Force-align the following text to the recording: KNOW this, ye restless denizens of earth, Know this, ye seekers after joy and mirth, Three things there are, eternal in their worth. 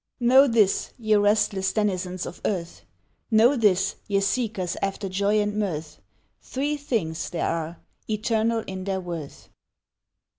KNOW 0.19 0.47
this, 0.47 0.93
ye 0.97 1.13
restless 1.15 1.71
denizens 1.73 2.25
of 2.25 2.41
earth, 2.43 2.85
Know 3.29 3.55
this, 3.55 3.97
ye 4.07 4.19
seekers 4.19 4.75
after 4.81 5.07
joy 5.07 5.39
and 5.39 5.55
mirth, 5.55 5.99
Three 6.41 6.75
things 6.75 7.29
there 7.29 7.45
are, 7.47 7.79
eternal 8.09 8.63
in 8.65 8.85
their 8.85 8.99
worth. 8.99 9.49